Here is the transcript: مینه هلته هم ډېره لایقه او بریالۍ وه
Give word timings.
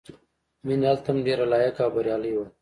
مینه 0.65 0.85
هلته 0.91 1.09
هم 1.11 1.17
ډېره 1.27 1.45
لایقه 1.51 1.81
او 1.85 1.91
بریالۍ 1.95 2.33
وه 2.35 2.47